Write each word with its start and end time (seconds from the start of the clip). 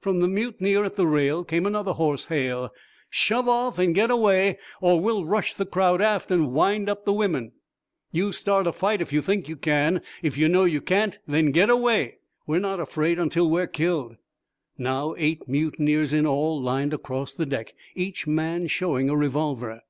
From 0.00 0.20
the 0.20 0.26
mutineer 0.28 0.84
at 0.86 0.96
the 0.96 1.06
rail 1.06 1.44
came 1.44 1.66
another 1.66 1.92
hoarse 1.92 2.28
hail: 2.28 2.72
"Shove 3.10 3.46
off 3.46 3.78
and 3.78 3.94
get 3.94 4.10
away, 4.10 4.56
or 4.80 4.98
we'll 4.98 5.26
rush 5.26 5.52
the 5.52 5.66
crowd 5.66 6.00
aft 6.00 6.30
and 6.30 6.52
wind 6.54 6.88
up 6.88 7.04
the 7.04 7.12
women! 7.12 7.52
You 8.10 8.32
start 8.32 8.66
a 8.66 8.72
fight 8.72 9.02
if 9.02 9.12
you 9.12 9.20
think 9.20 9.50
you 9.50 9.56
can. 9.58 10.00
If 10.22 10.38
you 10.38 10.48
know 10.48 10.64
you 10.64 10.80
can't, 10.80 11.18
then 11.28 11.50
get 11.50 11.68
away. 11.68 12.20
We're 12.46 12.58
not 12.58 12.80
afraid 12.80 13.18
until 13.18 13.50
we're 13.50 13.66
killed." 13.66 14.16
Now, 14.78 15.14
eight 15.18 15.46
mutineers, 15.46 16.14
in 16.14 16.24
all, 16.26 16.58
lined 16.58 16.94
across 16.94 17.34
the 17.34 17.44
deck, 17.44 17.74
each 17.94 18.26
man 18.26 18.68
showing 18.68 19.10
a 19.10 19.14
revolver. 19.14 19.82